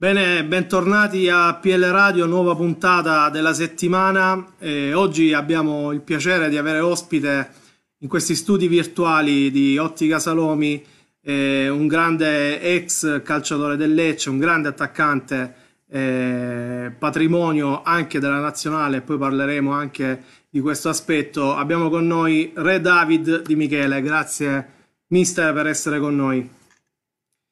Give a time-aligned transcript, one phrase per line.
[0.00, 4.52] Bene, bentornati a PL Radio, nuova puntata della settimana.
[4.60, 7.50] Eh, oggi abbiamo il piacere di avere ospite
[7.98, 10.86] in questi studi virtuali di Ottica Salomi
[11.20, 15.54] eh, un grande ex calciatore del Lecce, un grande attaccante,
[15.90, 21.56] eh, patrimonio anche della nazionale, poi parleremo anche di questo aspetto.
[21.56, 24.74] Abbiamo con noi Re David Di Michele, grazie
[25.08, 26.48] mister per essere con noi.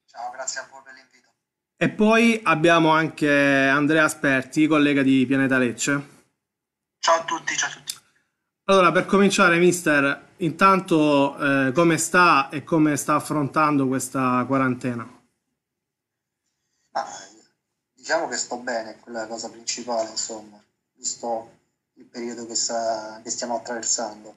[0.06, 0.66] Ciao, grazie a
[1.78, 6.14] e poi abbiamo anche Andrea Asperti, collega di Pianeta Lecce.
[6.98, 7.94] Ciao a tutti, ciao a tutti.
[8.64, 15.08] Allora, per cominciare, mister, intanto eh, come sta e come sta affrontando questa quarantena?
[16.92, 17.06] Ah,
[17.92, 20.60] diciamo che sto bene, quella è la cosa principale, insomma,
[20.96, 21.58] visto
[21.94, 24.36] il periodo che, sta, che stiamo attraversando.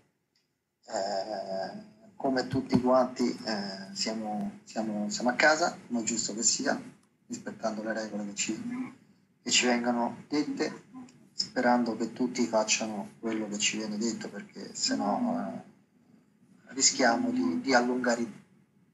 [0.87, 1.87] Eh,
[2.17, 6.79] come tutti quanti eh, siamo, siamo, siamo a casa, come è giusto che sia,
[7.29, 8.93] rispettando le regole che ci,
[9.41, 10.87] che ci vengono dette,
[11.31, 15.63] sperando che tutti facciano quello che ci viene detto, perché se no
[16.67, 18.31] eh, rischiamo di, di, allungare i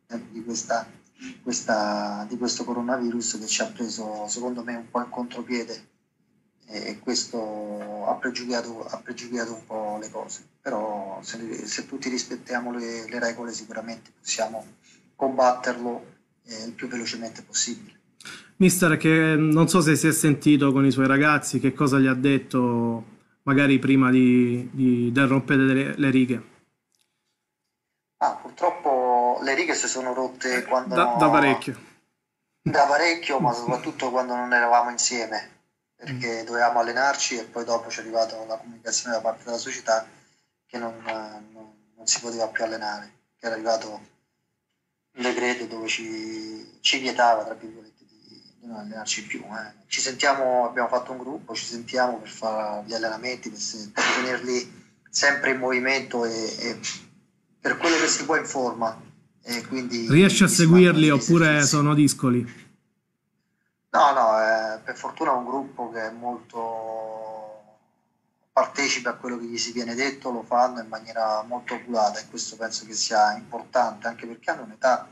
[0.06, 0.86] tempi di, questa,
[1.42, 5.94] questa, di questo coronavirus che ci ha preso, secondo me, un po' in contropiede
[6.68, 10.46] e questo ha pregiudicato, ha pregiudicato un po' le cose.
[10.62, 14.66] Però se, se tutti rispettiamo le, le, regole sicuramente possiamo
[15.16, 17.95] combatterlo eh, il più velocemente possibile.
[18.58, 22.08] Mister, che non so se si è sentito con i suoi ragazzi, che cosa gli
[22.08, 23.04] ha detto
[23.44, 26.44] magari prima di, di, del rompere le, le righe?
[28.18, 30.96] Ah, purtroppo le righe si sono rotte quando...
[30.96, 31.78] Da, da parecchio.
[32.62, 35.50] Da parecchio, ma soprattutto quando non eravamo insieme,
[35.96, 36.46] perché mm.
[36.46, 40.08] dovevamo allenarci e poi dopo ci è arrivata una comunicazione da parte della società
[40.66, 46.80] che non, non, non si poteva più allenare, che era arrivato un decreto dove ci,
[46.80, 47.95] ci vietava, tra virgolette,
[48.66, 49.42] non allenarci più.
[49.42, 49.84] Eh.
[49.88, 53.60] Ci sentiamo, abbiamo fatto un gruppo, ci sentiamo per fare gli allenamenti, per,
[53.94, 56.80] per tenerli sempre in movimento e, e,
[57.60, 59.02] per quello che si può in forma.
[59.44, 62.64] E quindi Riesci a seguirli oppure sono discoli?
[63.92, 67.64] No, no, eh, per fortuna è un gruppo che è molto
[68.52, 72.26] partecipe a quello che gli si viene detto, lo fanno in maniera molto oculata e
[72.30, 75.08] questo penso che sia importante anche perché hanno un'età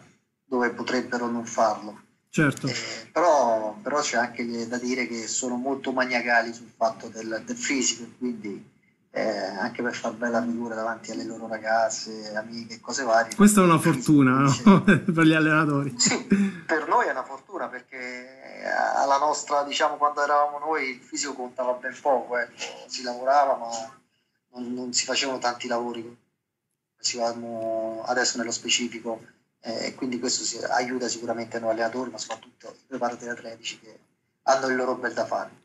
[0.45, 2.01] dove potrebbero non farlo
[2.33, 2.65] Certo.
[2.65, 2.73] Eh,
[3.11, 8.09] però, però, c'è anche da dire che sono molto maniacali sul fatto del, del fisico,
[8.17, 8.71] quindi
[9.11, 13.35] eh, anche per far bella figura davanti alle loro ragazze, amiche cose varie.
[13.35, 14.81] Questa è una fortuna no?
[14.83, 15.93] per gli allenatori.
[15.95, 16.25] Sì,
[16.65, 18.63] per noi è una fortuna perché
[18.95, 22.63] alla nostra, diciamo, quando eravamo noi il fisico contava ben poco, ecco.
[22.87, 23.69] si lavorava ma
[24.53, 26.17] non, non si facevano tanti lavori.
[28.05, 29.21] Adesso nello specifico
[29.65, 33.97] eh, quindi questo si, aiuta sicuramente noi allenatori, ma soprattutto i preparatori atletici che
[34.43, 35.61] hanno il loro bel da fare.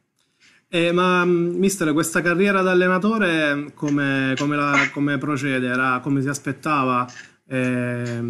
[0.68, 5.66] Eh, ma mister, questa carriera da allenatore come, come, la, come procede?
[5.66, 7.10] Era come si aspettava?
[7.48, 8.22] Eh,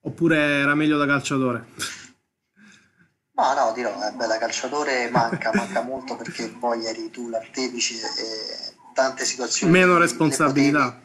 [0.00, 1.66] oppure era meglio da calciatore?
[3.32, 7.94] No, no, dirò, eh, beh, da calciatore manca, manca molto perché poi eri tu l'artefice
[7.96, 9.72] e tante situazioni.
[9.72, 11.00] Meno responsabilità.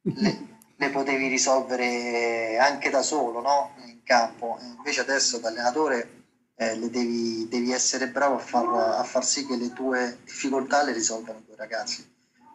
[0.00, 3.74] Le le, potevi risolvere anche da solo no?
[3.84, 4.58] in campo.
[4.76, 6.24] Invece adesso da allenatore
[6.54, 8.66] eh, devi, devi, essere bravo a far,
[8.98, 12.08] a far, sì che le tue difficoltà le risolvano i tuoi ragazzi.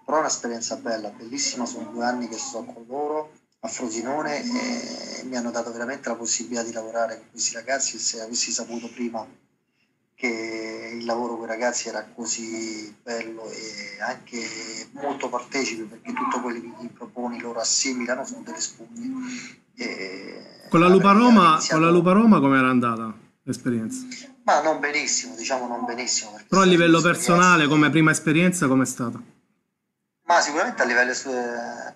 [0.05, 5.23] Però è un'esperienza bella, bellissima, sono due anni che sto con loro a Frosinone e
[5.23, 9.25] mi hanno dato veramente la possibilità di lavorare con questi ragazzi se avessi saputo prima
[11.03, 14.39] il lavoro con i ragazzi era così bello e anche
[14.93, 19.61] molto partecipe perché tutto quello che gli proponi loro assimilano sono delle spugne.
[19.75, 21.73] E con la Lupa Roma, iniziato...
[21.73, 24.05] con la Lupa Roma come era andata l'esperienza?
[24.43, 26.39] Ma non benissimo, diciamo non benissimo.
[26.47, 29.21] Però a livello personale, come prima esperienza, com'è stata?
[30.25, 31.13] Ma sicuramente a livello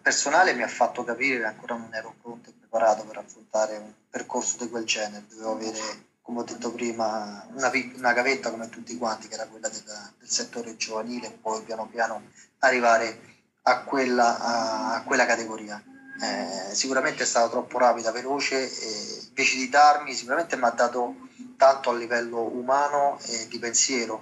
[0.01, 3.91] personale mi ha fatto capire che ancora non ero pronto e preparato per affrontare un
[4.09, 5.79] percorso di quel genere, dovevo avere
[6.27, 9.81] come ho detto prima, una, una gavetta come tutti quanti, che era quella del,
[10.19, 12.21] del settore giovanile, poi piano piano
[12.59, 13.21] arrivare
[13.61, 15.81] a quella, a quella categoria.
[16.21, 21.15] Eh, sicuramente è stata troppo rapida, veloce, e invece di darmi, sicuramente mi ha dato
[21.55, 24.21] tanto a livello umano e di pensiero,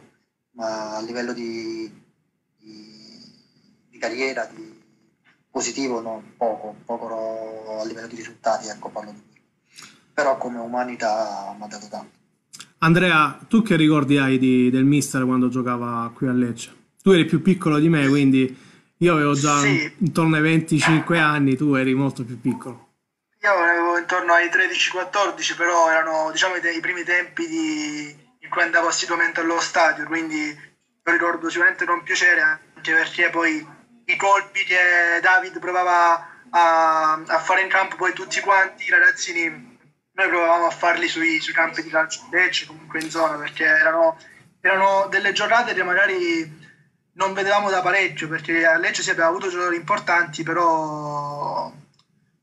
[0.52, 1.92] ma a livello di,
[2.60, 4.80] di, di carriera, di
[5.50, 9.35] positivo, no, poco, poco a livello di risultati, ecco, parlo di
[10.16, 12.18] però come umanità mi ha dato tanto.
[12.80, 16.74] Andrea, tu che ricordi hai di, del mister quando giocava qui a Lecce?
[17.04, 18.58] Tu eri più piccolo di me, quindi
[18.98, 19.94] io avevo già sì.
[20.00, 22.94] intorno ai 25 anni, tu eri molto più piccolo.
[23.42, 28.88] Io avevo intorno ai 13-14, però erano diciamo i, primi tempi di in cui andavo
[28.88, 30.56] assiduamente allo stadio, quindi
[31.04, 32.42] lo ricordo sicuramente con piacere,
[32.76, 33.68] anche perché poi
[34.06, 39.75] i colpi che David provava a, a fare in campo, poi tutti quanti i ragazzini,
[40.16, 43.66] noi provavamo a farli sui, sui campi di calcio di Lecce, comunque in zona, perché
[43.66, 44.18] erano,
[44.62, 46.64] erano delle giornate che magari
[47.14, 51.72] non vedevamo da parecchio perché a Lecce si aveva avuto giocatori importanti, però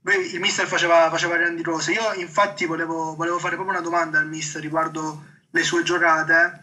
[0.04, 1.92] il mister faceva, faceva grandi cose.
[1.92, 6.62] Io infatti volevo, volevo, fare proprio una domanda al mister riguardo le sue giocate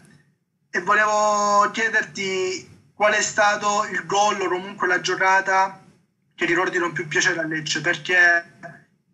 [0.70, 5.82] e volevo chiederti qual è stato il gol o comunque la giocata
[6.34, 8.69] che ricordi con più piacere a Lecce, perché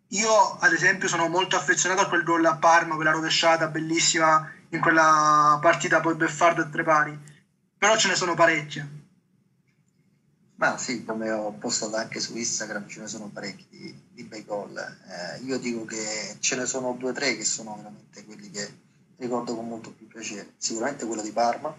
[0.09, 4.79] io ad esempio sono molto affezionato a quel gol a Parma, quella rovesciata bellissima in
[4.79, 7.17] quella partita poi Beffardo e Trepari,
[7.77, 8.95] però ce ne sono parecchie.
[10.55, 14.43] Ma sì, come ho postato anche su Instagram, ce ne sono parecchi di, di bei
[14.43, 14.75] gol.
[14.77, 18.67] Eh, io dico che ce ne sono due o tre che sono veramente quelli che
[19.17, 20.53] ricordo con molto più piacere.
[20.57, 21.75] Sicuramente quello di Parma,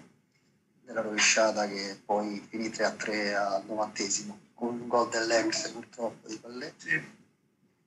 [0.85, 6.29] nella rovesciata che poi finì 3 a 3 al novantesimo, con un gol dell'ex purtroppo
[6.29, 6.89] di Palletti.
[6.89, 7.18] Sì.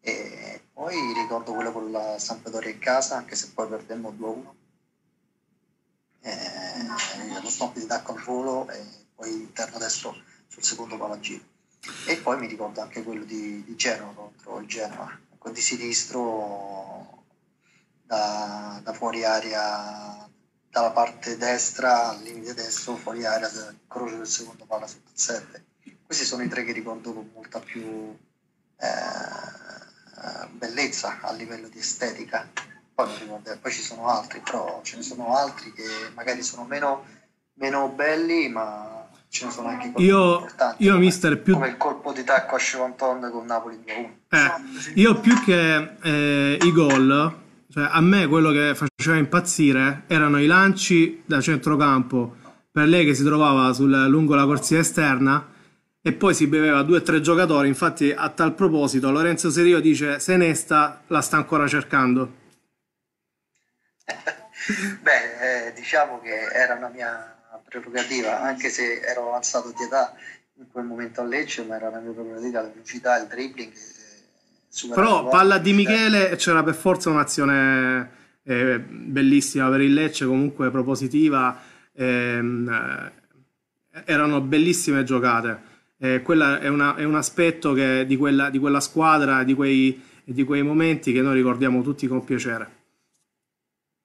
[0.02, 4.32] E poi ricordo quello con la Sampdoria in casa, anche se poi perdemmo 2 a
[4.32, 4.56] 1.
[6.24, 8.84] Eh, lo stop di tacco al volo e
[9.16, 10.16] poi interno destro
[10.48, 11.20] sul secondo palo.
[12.08, 17.24] E poi mi ricordo anche quello di, di Genova contro il Genoa, con di sinistro
[18.06, 20.30] da, da, fuori area,
[20.70, 23.50] dalla parte destra al limite destro, fuori area,
[23.88, 25.66] croce del secondo palo sotto il 7.
[26.06, 28.16] Questi sono i tre che ricordo con molta più
[28.78, 28.88] eh,
[30.52, 32.50] bellezza a livello di estetica.
[32.94, 33.08] Poi,
[33.62, 35.84] poi ci sono altri, però ce ne sono altri che
[36.14, 37.06] magari sono meno,
[37.54, 40.84] meno belli, ma ce ne sono anche io, importanti.
[40.84, 41.54] Io, come, mister, più...
[41.54, 44.10] come il colpo di tacco a Chevanton con Napoli 2-1.
[44.30, 47.36] Eh, io più che eh, i gol,
[47.70, 52.36] cioè a me quello che faceva impazzire erano i lanci da centrocampo
[52.72, 55.46] per lei che si trovava sul, lungo la corsia esterna
[56.02, 57.68] e poi si beveva due o tre giocatori.
[57.68, 62.40] Infatti, a tal proposito, Lorenzo Serio dice: Se Nesta la sta ancora cercando.
[65.02, 67.36] Beh, eh, diciamo che era una mia
[67.72, 70.14] prerogativa, anche se ero avanzato di età
[70.56, 73.72] in quel momento a Lecce, ma era la mia prerogativa, la velocità, il dribbling.
[73.72, 78.12] Eh, Però palla di Michele c'era per forza un'azione
[78.44, 81.60] eh, bellissima per il Lecce, comunque propositiva,
[81.94, 83.12] ehm,
[83.94, 85.70] eh, erano bellissime giocate.
[86.04, 86.68] Eh, quello è, è,
[87.04, 91.36] un aspetto che, di, quella, di, quella, squadra, di quei, di quei momenti che noi
[91.36, 92.80] ricordiamo tutti con piacere.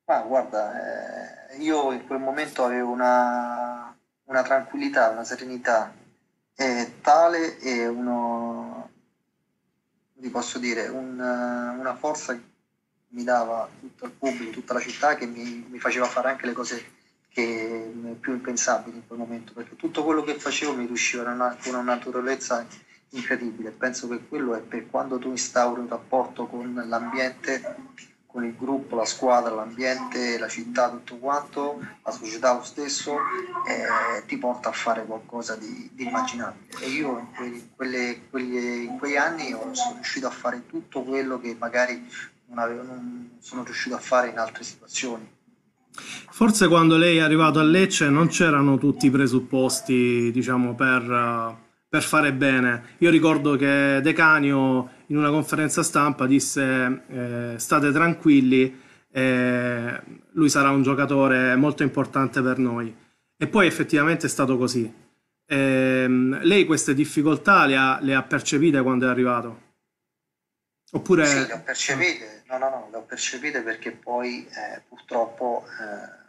[0.04, 5.90] Ah, guarda, eh, io in quel momento avevo una, una tranquillità, una serenità
[6.54, 8.90] eh, tale e uno,
[10.16, 12.42] vi posso dire, un, una forza che
[13.08, 16.52] mi dava tutto il pubblico, tutta la città che mi, mi faceva fare anche le
[16.52, 16.95] cose
[17.36, 21.54] che, più impensabili in quel momento, perché tutto quello che facevo mi riusciva con una,
[21.66, 22.66] una naturalezza
[23.10, 23.72] incredibile.
[23.72, 27.76] Penso che quello è per quando tu instauri un rapporto con l'ambiente
[28.26, 33.16] con il gruppo, la squadra, l'ambiente, la città, tutto quanto, la società lo stesso,
[33.66, 36.84] eh, ti porta a fare qualcosa di, di immaginabile.
[36.84, 41.40] E io in, quei, quelle, quelle, in, quegli anni sono riuscito a fare tutto quello
[41.40, 42.06] che magari
[42.48, 45.35] non, avevo, non sono riuscito a fare in altre situazioni.
[45.96, 51.56] Forse quando lei è arrivato a Lecce non c'erano tutti i presupposti, diciamo, per,
[51.88, 52.82] per fare bene.
[52.98, 60.70] Io ricordo che Decanio in una conferenza stampa disse eh, state tranquilli, eh, lui sarà
[60.70, 62.94] un giocatore molto importante per noi.
[63.38, 64.92] E poi effettivamente è stato così.
[65.48, 69.60] Eh, lei queste difficoltà le ha, le ha, percepite quando è arrivato?
[70.92, 71.26] Oppure...
[71.26, 76.24] Sì, le ho percepite, no, no, no, le ho percepite perché poi eh, purtroppo eh,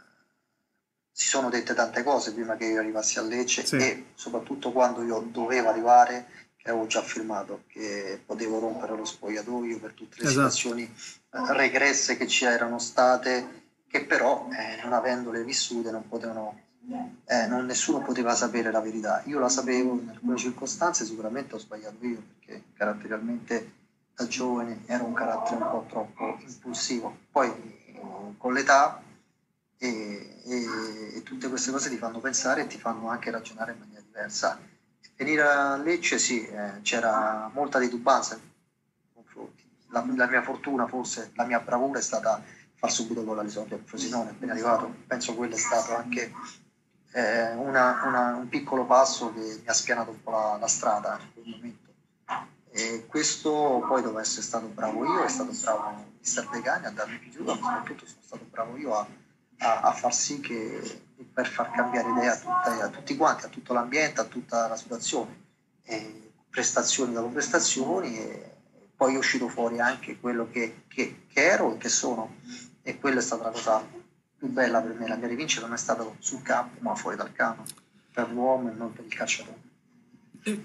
[1.12, 3.76] si sono dette tante cose prima che io arrivassi a Lecce sì.
[3.76, 9.94] e soprattutto quando io dovevo arrivare avevo già firmato che potevo rompere lo spogliatoio per
[9.94, 10.50] tutte le esatto.
[10.50, 16.60] situazioni eh, regresse che ci erano state, che però eh, non avendole vissute non potevano,
[17.26, 19.22] eh, non, nessuno poteva sapere la verità.
[19.26, 23.72] Io la sapevo, in alcune circostanze sicuramente ho sbagliato io perché caratterialmente
[24.18, 27.16] da giovane ero un carattere un po' troppo impulsivo.
[27.32, 29.02] Poi con l'età
[29.78, 33.80] e, e, e tutte queste cose ti fanno pensare e ti fanno anche ragionare in
[33.80, 34.60] maniera diversa
[35.18, 38.40] Venire a Lecce sì, eh, c'era molta titubanza
[39.90, 42.42] la, la, mia fortuna, forse la mia bravura è stata
[42.76, 44.94] far subito gol all'esordio al Frosinone, appena arrivato.
[45.08, 46.32] Penso quello è stato anche
[47.14, 51.20] eh, una, una, un piccolo passo che mi ha spianato un po' la, la strada
[51.20, 51.87] in quel momento.
[52.78, 57.18] E questo poi dove essere stato bravo io, è stato bravo Mister Degani a darmi
[57.18, 59.08] più giù, ma soprattutto sono stato bravo io a,
[59.58, 61.02] a, a far sì che
[61.34, 64.76] per far cambiare idea a, tutta, a, tutti quanti, a tutto l'ambiente, a tutta la
[64.76, 65.46] situazione,
[65.82, 68.56] e prestazioni dopo prestazioni e
[68.96, 72.36] poi è uscito fuori anche quello che, che, che ero e che sono
[72.84, 73.84] e quella è stata la cosa
[74.38, 77.32] più bella per me, la mia rivincita non è stata sul campo ma fuori dal
[77.32, 77.64] campo,
[78.14, 79.67] per l'uomo e non per il calciatore.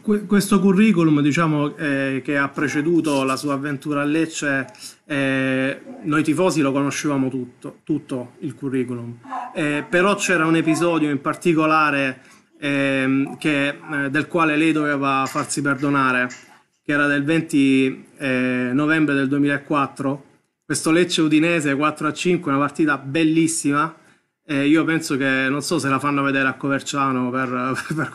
[0.01, 4.67] Questo curriculum diciamo, eh, che ha preceduto la sua avventura a Lecce,
[5.07, 9.19] eh, noi tifosi lo conoscevamo tutto, tutto il curriculum,
[9.53, 12.21] eh, però c'era un episodio in particolare
[12.61, 16.29] ehm, che, eh, del quale lei doveva farsi perdonare,
[16.81, 20.25] che era del 20 eh, novembre del 2004,
[20.65, 23.97] questo Lecce Udinese 4 a 5, una partita bellissima,
[24.45, 27.49] io penso che non so se la fanno vedere a Coverciano per,
[27.95, 28.13] per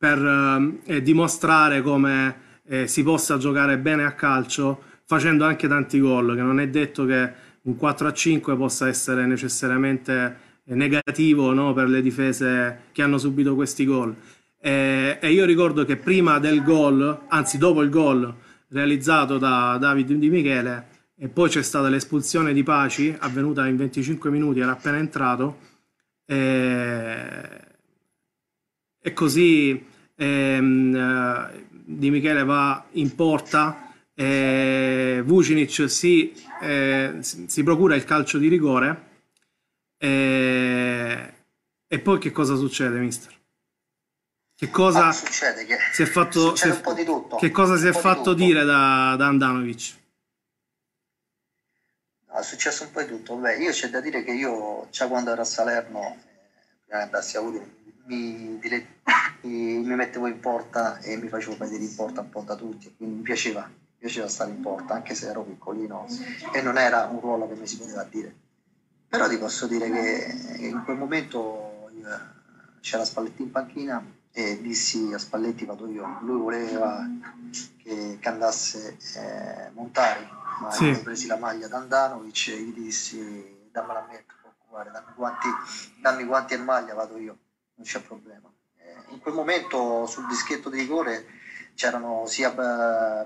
[0.00, 2.34] per eh, dimostrare come
[2.66, 7.04] eh, si possa giocare bene a calcio facendo anche tanti gol, che non è detto
[7.04, 7.30] che
[7.62, 13.18] un 4 a 5 possa essere necessariamente eh, negativo no, per le difese che hanno
[13.18, 14.16] subito questi gol.
[14.58, 18.34] E, e io ricordo che prima del gol, anzi dopo il gol
[18.68, 20.86] realizzato da David Di Michele,
[21.18, 25.58] e poi c'è stata l'espulsione di Paci, avvenuta in 25 minuti, era appena entrato,
[26.24, 27.69] e,
[29.00, 37.94] e così ehm, eh, Di Michele va in porta, eh, Vucinic si, eh, si, procura
[37.94, 39.08] il calcio di rigore
[39.96, 41.32] eh,
[41.86, 43.38] e poi che cosa succede, mister?
[44.54, 45.64] Che cosa ah, succede?
[45.64, 47.36] Che si è fatto, si è, un po' di tutto.
[47.36, 49.98] Che cosa si è fatto dire da, da Andanovic?
[52.40, 53.36] è successo un po' di tutto.
[53.36, 56.18] Beh, io c'è da dire che io già quando ero a Salerno,
[56.84, 57.74] prima di andassi a Udine,
[58.06, 58.60] mi,
[59.42, 63.16] mi, mettevo in porta e mi facevo vedere in porta un po' da tutti, quindi
[63.16, 66.06] mi piaceva, mi piaceva stare in porta, anche se ero piccolino
[66.52, 68.34] e non era un ruolo che mi si poteva dire.
[69.08, 71.90] Però ti posso dire che in quel momento
[72.80, 74.02] c'era Spalletti in panchina
[74.32, 77.04] e dissi a Spalletti vado io, lui voleva
[77.82, 80.26] che, che andasse eh, Montari,
[80.60, 80.84] ma sì.
[80.84, 84.24] avevo presi la maglia da Andanovic e gli dissi dammela a me,
[84.92, 85.48] dammi guanti,
[86.00, 87.36] dammi guanti e maglia, vado io
[87.80, 88.52] non c'è problema.
[88.76, 91.26] Eh, in quel momento sul dischetto di rigore
[91.74, 92.50] c'erano sia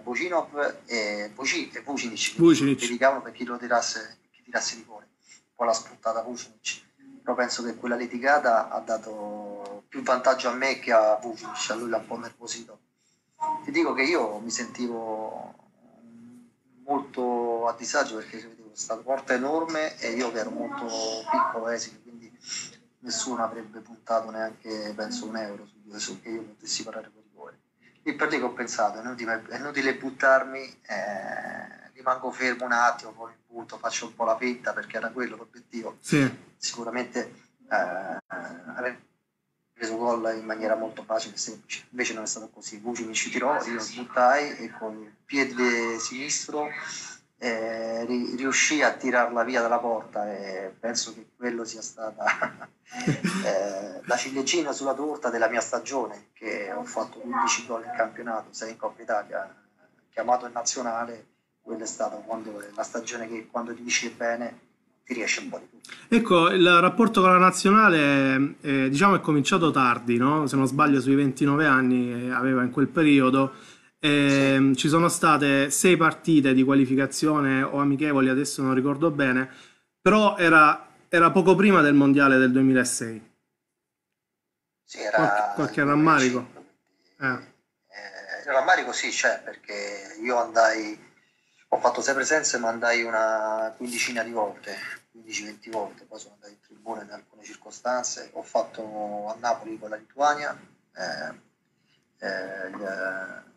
[0.00, 2.78] Bocinov e, Boci, e Vucinic, Vucinic.
[2.78, 5.08] che litigavano per chi lo tirasse, chi tirasse rigore.
[5.54, 6.82] Poi l'ha spuntata Vucinic.
[7.22, 11.74] Però penso che quella litigata ha dato più vantaggio a me che a Vucinic, a
[11.74, 12.78] lui l'ha un po' nervosito.
[13.64, 15.54] Ti dico che io mi sentivo
[16.86, 20.86] molto a disagio perché vedevo questa porta enorme e io che ero molto
[21.30, 22.30] piccolo, esile, quindi
[23.04, 27.58] nessuno avrebbe puntato neanche, penso, un euro su, su che io potessi parare con rigore.
[28.02, 33.32] Lì che ho pensato, è inutile, è inutile buttarmi, eh, rimango fermo un attimo, poi
[33.32, 35.98] mi butto, faccio un po' la finta perché era quello l'obiettivo.
[36.00, 36.28] Sì.
[36.56, 37.32] Sicuramente
[37.70, 39.00] eh, aver
[39.72, 42.78] preso gol in maniera molto facile e semplice, invece non è stato così.
[42.78, 46.68] Vuci mi ci tirò, io buttai e con il piede sinistro
[47.38, 48.04] eh,
[48.36, 52.24] riuscì a tirarla via dalla porta e penso che quello sia stata
[53.44, 58.48] eh, la ciliegina sulla torta della mia stagione che ho fatto 11 gol in campionato
[58.50, 59.54] 6 in Coppa Italia
[60.10, 61.26] chiamato in nazionale
[61.60, 64.60] quella è stata quando, la stagione che quando ti dici bene
[65.04, 69.20] ti riesce un po' di tutto ecco il rapporto con la nazionale eh, diciamo è
[69.20, 70.46] cominciato tardi no?
[70.46, 73.52] se non sbaglio sui 29 anni aveva in quel periodo
[74.04, 74.76] eh, sì.
[74.76, 79.50] Ci sono state sei partite di qualificazione o amichevoli, adesso non ricordo bene,
[79.98, 83.32] però era, era poco prima del mondiale del 2006.
[84.84, 86.48] Sì, era qualche, qualche rammarico.
[87.18, 87.26] Eh.
[87.26, 90.98] Eh, rammarico sì c'è perché io andai,
[91.68, 94.76] ho fatto sei presenze ma andai una quindicina di volte,
[95.16, 99.88] 15-20 volte, poi sono andato in tribuna in alcune circostanze, ho fatto a Napoli con
[99.88, 100.54] la Lituania,
[100.94, 101.52] eh,
[102.18, 103.52] eh,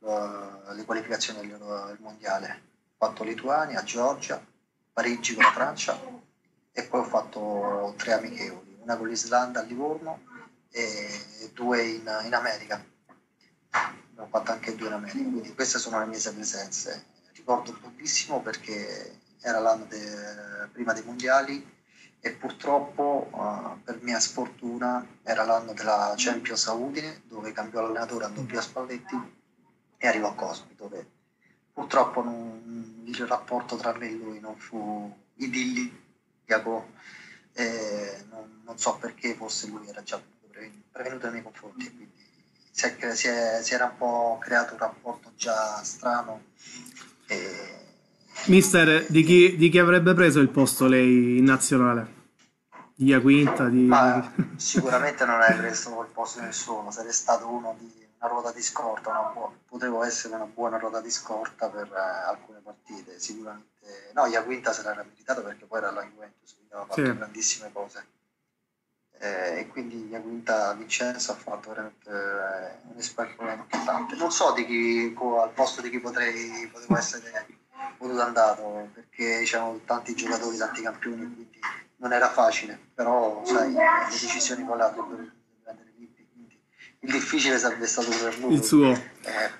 [0.00, 2.62] uh, le qualificazioni del, mondiale.
[2.98, 4.44] Ho fatto Lituania, Georgia,
[4.92, 6.00] Parigi con la Francia
[6.72, 10.20] e poi ho fatto tre amichevoli, una con l'Islanda a Livorno
[10.70, 12.84] e due in, in America.
[14.16, 17.06] Ho fatto anche due in America, quindi queste sono le mie presenze.
[17.32, 21.76] Ricordo pochissimo perché era l'anno de, prima dei mondiali
[22.20, 28.42] e purtroppo uh, per mia sfortuna era l'anno della Champions a dove cambiò l'allenatore andò
[28.42, 29.36] via Spalletti
[29.98, 31.06] e arrivò a Cosmi, dove
[31.72, 36.92] purtroppo non, il rapporto tra me e lui non fu idilliaco,
[37.52, 40.20] eh, non, non, so perché forse lui era già
[40.90, 42.12] prevenuto nei miei confronti quindi
[42.70, 46.44] si, è, si, è, si, era un po' creato un rapporto già strano.
[47.26, 47.86] E...
[48.46, 52.16] Mister, di chi, di chi avrebbe preso il posto lei in nazionale?
[52.98, 53.68] di Iaquinta.
[53.68, 53.86] Di...
[53.86, 58.52] Ma sicuramente non avrei preso il posto di nessuno, sarei stato uno di una ruota
[58.52, 64.10] di scorta, buona, potevo essere una buona ruota di scorta per eh, alcune partite, sicuramente.
[64.12, 67.16] No, Iaquinta se l'era meritato perché poi era la Juventus, quindi aveva fatto sì.
[67.16, 68.06] grandissime cose.
[69.20, 74.16] Eh, e quindi Iaquinta Vincenzo ha fatto veramente eh, un esperto importante.
[74.16, 77.46] Non so di chi, al posto di chi potrei, potevo essere
[77.96, 81.60] potuto andato, perché c'erano tanti giocatori, tanti campioni, quindi
[81.96, 85.06] non era facile, però sai, le decisioni con l'altro
[87.00, 88.54] il difficile sarebbe stato per lui.
[88.54, 88.90] Il suo.
[88.90, 89.50] Eh,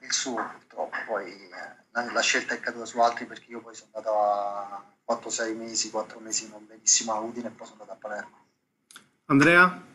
[0.00, 3.90] il suo purtroppo, poi eh, la, scelta è caduta su altri perché io poi sono
[3.92, 8.00] andato a 4-6 mesi, 4 mesi non benissimo a Udine e poi sono andato a
[8.00, 8.46] Palermo.
[9.26, 9.86] Andrea?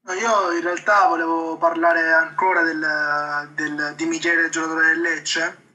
[0.00, 5.66] No, io in realtà volevo parlare ancora del, del, di Michele, giocatore del Lecce.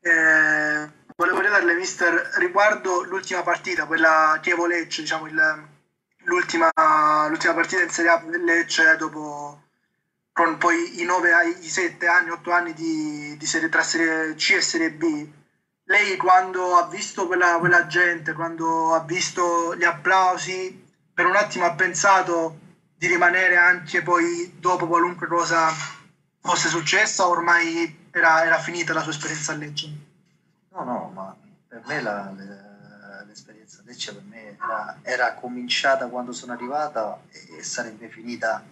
[0.00, 5.75] Eh, volevo chiederle, mister, riguardo l'ultima partita, quella Chievo-Lecce, diciamo il,
[6.26, 6.70] l'ultima,
[7.28, 9.62] l'ultima, partita in Serie A del Lecce dopo
[10.32, 14.50] con poi i 9, i 7 anni, 8 anni di, di serie, tra Serie C
[14.50, 15.26] e Serie B.
[15.84, 21.64] Lei quando ha visto quella, quella gente, quando ha visto gli applausi, per un attimo
[21.64, 22.58] ha pensato
[22.96, 25.68] di rimanere anche poi dopo qualunque cosa
[26.40, 29.90] fosse successa, ormai era, era finita la sua esperienza a Lecce?
[30.72, 31.34] No, no, ma
[31.68, 32.30] per me la,
[33.36, 38.64] l'esperienza Lecce per me era, era, cominciata quando sono arrivata e sarebbe finita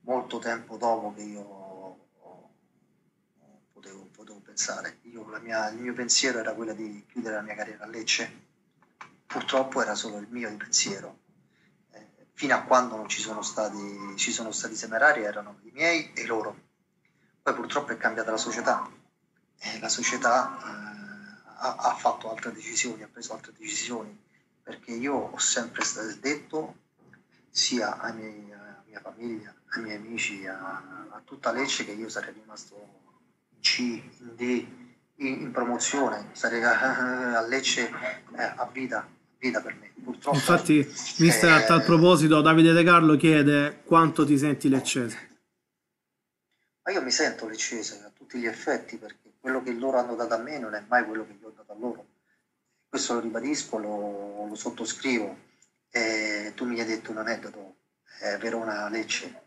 [0.00, 1.62] molto tempo dopo che io
[3.72, 4.98] potevo, potevo pensare.
[5.02, 8.42] Io, mia, il mio pensiero era quello di chiudere la mia carriera a Lecce.
[9.26, 11.20] Purtroppo era solo il mio pensiero.
[11.92, 16.12] Eh, fino a quando non ci sono stati, ci sono stati semerari erano i miei
[16.14, 16.56] e loro.
[17.42, 18.90] Poi purtroppo è cambiata la società.
[19.56, 20.83] E la società...
[21.64, 24.16] Eh, ha, ha, fatto altre decisioni, ha preso altre decisioni,
[24.62, 25.82] perché io ho sempre
[26.20, 26.76] detto
[27.48, 32.08] sia ai miei, alla mia famiglia, ai miei amici, a, a, tutta Lecce che io
[32.10, 32.74] sarei rimasto
[33.48, 34.66] in C, in D,
[35.16, 39.92] in, in promozione, sarei a, a Lecce eh, a vita, vita per me.
[40.02, 40.86] Purtroppo, Infatti,
[41.18, 45.32] mister, eh, a tal proposito, Davide De Carlo chiede quanto ti senti leccese.
[46.82, 50.32] Ma io mi sento leccese a tutti gli effetti perché quello che loro hanno dato
[50.32, 52.06] a me non è mai quello che io ho dato a loro.
[52.88, 55.36] Questo lo ribadisco, lo, lo sottoscrivo.
[55.90, 57.76] E tu mi hai detto un aneddoto,
[58.22, 59.42] eh, Verona-Lecce.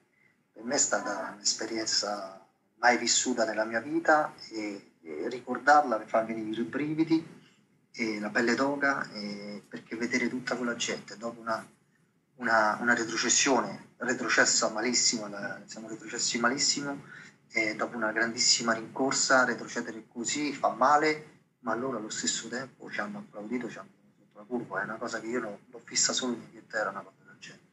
[0.54, 6.22] Per me è stata un'esperienza mai vissuta nella mia vita e, e ricordarla mi fa
[6.22, 7.28] venire i brividi
[7.92, 11.68] e la pelle d'oca e perché vedere tutta quella gente dopo una,
[12.36, 15.28] una, una retrocessione, retrocessa malissimo,
[15.66, 17.02] siamo retrocessi malissimo,
[17.52, 23.00] e dopo una grandissima rincorsa retrocedere così fa male, ma loro allo stesso tempo ci
[23.00, 26.14] hanno applaudito, ci hanno sotto la curva, è una cosa che io l'ho, l'ho vista
[26.14, 27.64] solo in Inghilterra, una cosa del genere.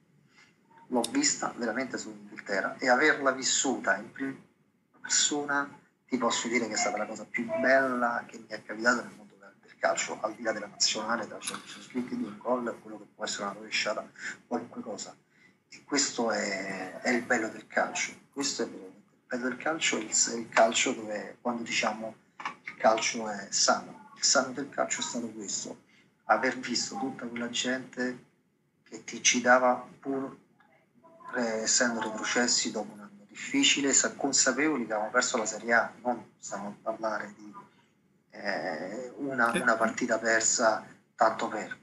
[0.89, 4.35] L'ho vista veramente solo in Inghilterra e averla vissuta in prima
[5.01, 9.03] persona ti posso dire che è stata la cosa più bella che mi è capitata
[9.03, 12.79] nel mondo del calcio, al di là della nazionale, della Champions League, di un gol,
[12.81, 14.09] quello che può essere una rovesciata,
[14.47, 15.15] qualunque cosa.
[15.69, 18.94] E questo è, è il bello del calcio, questo è il bello
[19.37, 22.15] del calcio è il, il calcio dove quando diciamo
[22.65, 24.11] il calcio è sano.
[24.17, 25.83] Il sano del calcio è stato questo,
[26.25, 28.25] aver visto tutta quella gente
[28.85, 30.37] che ti ci dava pur
[31.37, 36.33] eh, essendo retrocessi dopo un anno difficile, consapevoli che avevamo perso la Serie A, non
[36.39, 37.53] stiamo a parlare di
[38.31, 41.77] eh, una, una partita persa tanto per.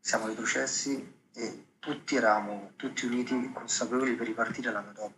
[0.00, 5.14] Siamo retrocessi e tutti eravamo tutti uniti consapevoli per ripartire l'anno dopo.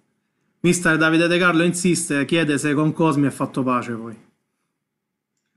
[0.64, 4.30] Mister Davide De Carlo insiste, chiede se con Cosmi ha fatto pace poi.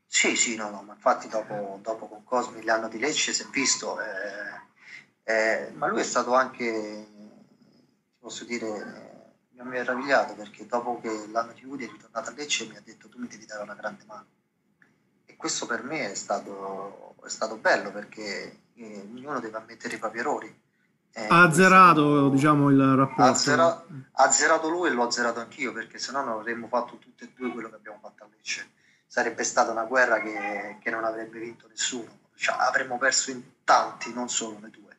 [0.08, 3.46] Sì, sì, no, no, ma infatti dopo, dopo con Cosmi l'anno di Lecce si è
[3.52, 7.06] visto, eh, eh, ma lui è stato anche,
[8.18, 12.66] posso dire, mi ha meravigliato perché dopo che l'anno di Udi è ritornato a Lecce
[12.66, 14.26] mi ha detto tu mi devi dare una grande mano.
[15.26, 20.00] E questo per me è stato, è stato bello perché eh, ognuno deve ammettere i
[20.00, 20.64] propri errori
[21.16, 23.22] ha azzerato diciamo, il rapporto.
[23.22, 27.24] Ha azzerato, azzerato lui e l'ho azzerato anch'io perché se no non avremmo fatto tutte
[27.24, 28.72] e due quello che abbiamo fatto a Lecce.
[29.08, 32.24] Sarebbe stata una guerra che, che non avrebbe vinto nessuno.
[32.36, 34.98] Cioè, avremmo perso in tanti, non solo noi due.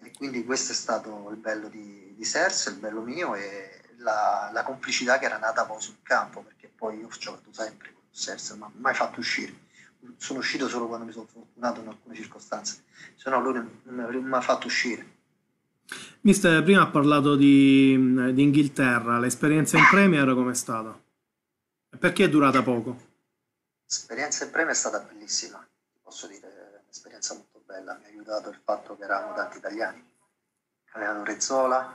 [0.00, 4.50] E quindi questo è stato il bello di, di Serse, il bello mio e la,
[4.52, 8.02] la, complicità che era nata poi sul campo perché poi io ho giocato sempre con
[8.10, 9.63] Serse, ma mai fatto uscire
[10.16, 12.84] sono uscito solo quando mi sono fortunato in alcune circostanze,
[13.16, 15.12] se no lui non mi avrebbe mai fatto uscire.
[16.22, 20.98] Mister, prima ha parlato di, di Inghilterra, l'esperienza in Premier com'è stata?
[21.98, 23.12] Perché è durata poco?
[23.84, 25.64] L'esperienza in Premier è stata bellissima,
[26.02, 30.02] posso dire, un'esperienza molto bella, mi ha aiutato il fatto che eravamo tanti italiani.
[30.92, 31.94] Avevano Rezzola,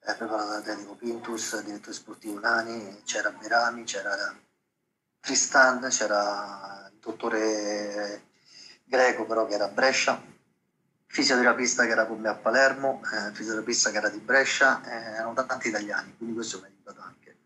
[0.00, 4.34] eh, preparato da Atletico Pintus, direttore sportivo Nani, c'era Berami, c'era
[5.20, 8.22] Tristan, c'era dottore
[8.84, 10.20] Greco però che era a Brescia,
[11.06, 15.34] fisioterapista che era con me a Palermo, eh, fisioterapista che era di Brescia, eh, erano
[15.46, 17.36] tanti italiani, quindi questo mi ha aiutato anche.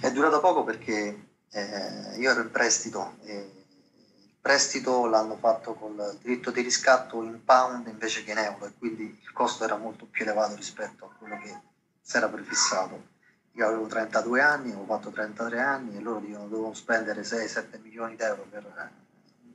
[0.00, 5.92] È durato poco perché eh, io ero in prestito e il prestito l'hanno fatto con
[5.92, 9.76] il diritto di riscatto in pound invece che in euro e quindi il costo era
[9.76, 11.60] molto più elevato rispetto a quello che
[12.00, 13.16] si era prefissato.
[13.58, 18.14] Io avevo 32 anni, avevo fatto 33 anni e loro dicono dovevo spendere 6-7 milioni
[18.14, 18.72] di euro per un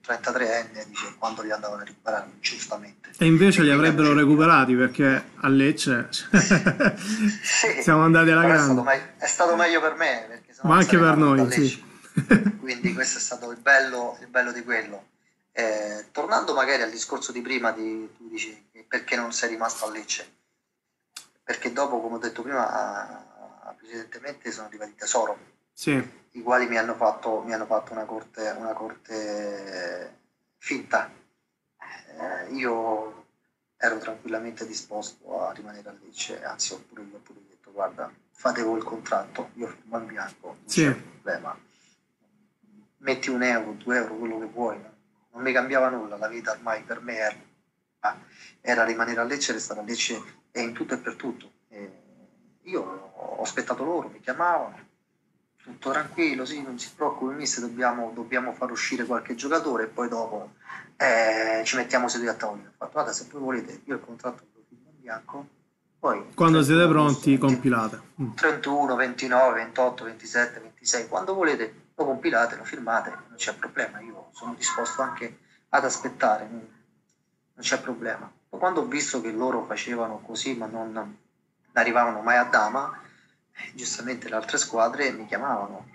[0.05, 3.11] 33enne, dice quanto li andavano a recuperare, giustamente.
[3.17, 8.59] E invece li avrebbero recuperati perché a Lecce sì, siamo andati alla grande.
[8.59, 11.91] È stato, meglio, è stato meglio per me, ma anche per noi, sì.
[12.59, 15.11] Quindi questo è stato il bello, il bello di quello.
[15.53, 19.91] Eh, tornando magari al discorso di prima, di, tu dici perché non sei rimasto a
[19.91, 20.29] Lecce?
[21.41, 23.31] Perché dopo, come ho detto prima,
[23.83, 25.37] precedentemente sono arrivati Tesoro,
[25.73, 26.01] sì.
[26.31, 30.19] i quali mi hanno fatto, mi hanno fatto una, corte, una corte
[30.57, 31.11] finta.
[31.77, 33.25] Eh, io
[33.75, 38.61] ero tranquillamente disposto a rimanere a Lecce, anzi ho pure ho pure detto guarda fate
[38.61, 40.83] voi il contratto, io firmo in bianco, non sì.
[40.83, 41.59] c'è problema.
[42.97, 44.79] Metti un euro, due euro, quello che vuoi,
[45.31, 48.25] non mi cambiava nulla, la vita ormai per me era,
[48.61, 51.51] era rimanere a Lecce, restare a Lecce e in tutto e per tutto.
[51.67, 52.01] E
[52.61, 53.12] io
[53.43, 54.79] ho aspettato loro, mi chiamavano,
[55.61, 60.07] tutto tranquillo, sì, non si preoccupi, mister, dobbiamo, dobbiamo far uscire qualche giocatore e poi
[60.07, 60.53] dopo
[60.95, 62.69] eh, ci mettiamo seduti a tavolino.
[62.69, 65.47] Ho fatto, guarda, se voi volete, io il contratto lo firmo in bianco,
[65.99, 68.01] poi, quando siete pronti, compilate.
[68.35, 73.99] 31, 29, 28, 27, 26, quando volete lo compilate, lo firmate, non c'è problema.
[74.01, 75.37] Io sono disposto anche
[75.69, 76.67] ad aspettare, non
[77.59, 78.29] c'è problema.
[78.49, 81.17] Quando ho visto che loro facevano così, ma non
[81.73, 83.01] arrivavano mai a Dama,
[83.73, 85.87] giustamente le altre squadre mi chiamavano.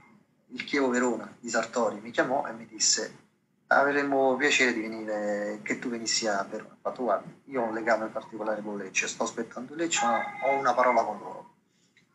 [0.51, 3.27] Il Chievo Verona di Sartori mi chiamò e mi disse
[3.69, 6.73] avremmo piacere di venire, che tu venissi a Verona.
[6.73, 10.59] Ho fatto, guarda, io ho un legame particolare con Lecce, sto aspettando Lecce, ma ho
[10.59, 11.51] una parola con loro.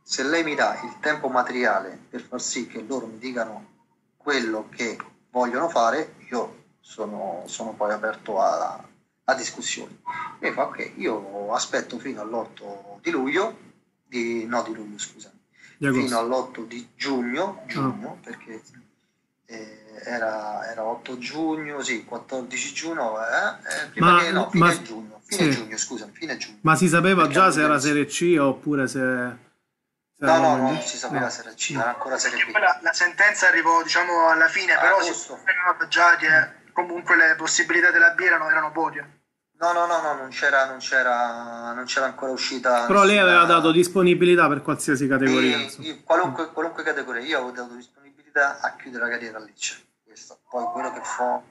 [0.01, 3.71] Se lei mi dà il tempo materiale per far sì che loro mi dicano
[4.17, 4.97] quello che
[5.29, 8.83] vogliono fare, io sono, sono poi aperto a,
[9.23, 10.01] a discussioni.
[10.39, 13.71] E fa ok, io aspetto fino all'8 di luglio,
[14.13, 15.39] di, no di luglio scusami,
[15.79, 18.17] fino all'8 di giugno, giugno oh.
[18.23, 18.61] perché
[19.45, 24.65] eh, era, era, 8 giugno, sì, 14 giugno, eh, eh, prima ma, che, no, fine
[24.65, 25.57] ma, giugno, fine sì.
[25.57, 26.59] giugno, scusami, fine giugno.
[26.61, 28.99] Ma si sapeva già se era Serie C oppure se...
[28.99, 31.29] se no, no, non si sapeva no.
[31.29, 32.51] Serie C, era ancora Serie B.
[32.51, 37.89] La, la, sentenza arrivò, diciamo, alla fine, però si sapeva già che comunque le possibilità
[37.89, 39.21] della B erano, erano poche.
[39.59, 42.85] No, no, no, no, non c'era, non c'era, non c'era ancora uscita.
[42.85, 45.57] Però lei aveva dato disponibilità per qualsiasi categoria.
[45.57, 49.91] E, io, qualunque, qualunque, categoria, io avevo dato disponibilità a chiudere la carriera a Lecce
[50.03, 50.39] questo.
[50.49, 51.41] Poi quello che fa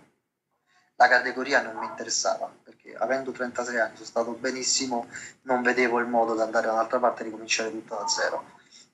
[0.97, 5.09] la categoria non mi interessava, perché avendo 36 anni sono stato benissimo,
[5.43, 8.45] non vedevo il modo di andare da un'altra parte e ricominciare tutto da zero.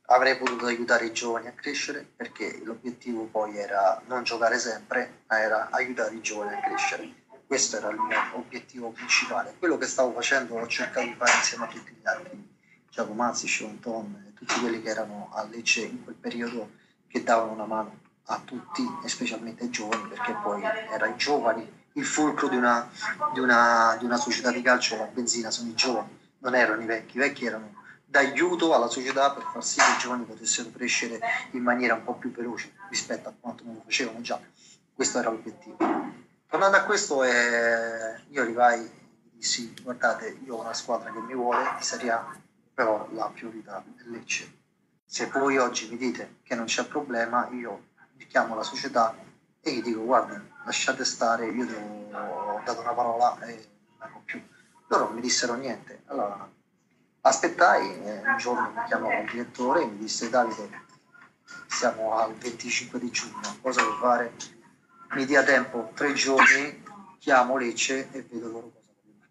[0.06, 5.38] Avrei potuto aiutare i giovani a crescere, perché l'obiettivo poi era non giocare sempre, ma
[5.38, 7.26] era aiutare i giovani a crescere.
[7.48, 9.54] Questo era il mio obiettivo principale.
[9.58, 12.46] Quello che stavo facendo ho cercato di fare insieme a tutti gli altri,
[12.90, 16.72] Giacomazzi, Scionton e tutti quelli che erano a Lecce in quel periodo
[17.06, 21.66] che davano una mano a tutti e specialmente ai giovani perché poi era i giovani
[21.94, 22.86] il fulcro di una,
[23.32, 26.18] di, una, di una, società di calcio la benzina sono i giovani.
[26.40, 29.98] Non erano i vecchi i vecchi erano d'aiuto alla società per far sì che i
[29.98, 31.18] giovani potessero crescere
[31.52, 34.38] in maniera un po' più veloce rispetto a quanto non lo facevano già.
[34.94, 36.07] Questo era l'obiettivo
[36.48, 38.90] tornando a questo eh, io arrivai
[39.32, 42.36] dissi guardate io ho una squadra che mi vuole di Serie A
[42.74, 44.56] però la priorità è Lecce
[45.04, 47.86] se voi oggi mi dite che non c'è problema io
[48.28, 49.14] chiamo la società
[49.60, 54.22] e gli dico guarda lasciate stare, io devo, ho dato una parola e non vengo
[54.24, 54.42] più.
[54.86, 56.02] Loro non mi dissero niente.
[56.06, 56.48] Allora
[57.22, 60.86] aspettai e un giorno mi chiamò il direttore e mi disse Davide
[61.66, 64.32] siamo al 25 di giugno, cosa devo fare?
[65.14, 66.82] Mi dia tempo, tre giorni,
[67.18, 69.24] chiamo Lecce e vedo loro cosa vogliono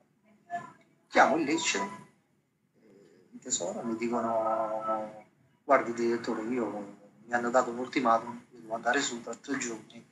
[0.48, 0.76] fare.
[1.08, 5.26] Chiamo il Lecce, eh, in tesoro, mi dicono
[5.64, 10.06] guardi direttore, io mi hanno dato un ultimatum devo andare su per tre giorni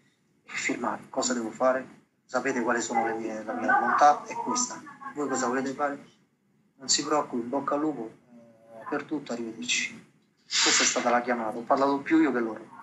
[0.43, 1.08] e firmare.
[1.10, 2.04] Cosa devo fare?
[2.23, 4.23] Sapete quali sono le mie, la mia volontà?
[4.23, 4.82] È questa.
[5.13, 6.06] Voi cosa volete fare?
[6.78, 10.13] Non si preoccupi, bocca al lupo eh, per tutto, arrivederci.
[10.43, 12.75] Questa è stata la chiamata, ho parlato più io che loro.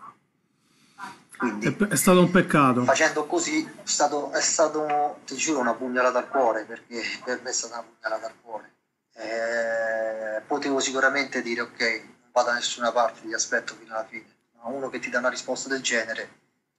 [1.42, 2.84] Quindi, è, è, stato un peccato.
[2.84, 7.50] Facendo così è stato, è stato, ti giuro, una pugnalata al cuore, perché per me
[7.50, 8.70] è stata una pugnalata al cuore.
[9.14, 14.24] Eh, potevo sicuramente dire ok, non vado da nessuna parte, ti aspetto fino alla fine.
[14.56, 16.30] Ma uno che ti dà una risposta del genere,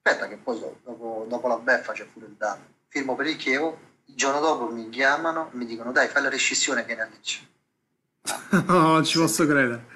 [0.01, 2.63] aspetta che poi dopo, dopo la beffa c'è pure il danno.
[2.87, 6.29] Firmo per il Chievo, il giorno dopo mi chiamano e mi dicono dai fai la
[6.29, 7.49] rescissione che ne Lecce.
[8.65, 9.92] no, non ci posso credere.